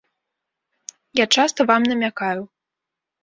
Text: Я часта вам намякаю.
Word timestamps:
Я 1.19 1.25
часта 1.37 1.61
вам 1.71 1.81
намякаю. 1.91 2.39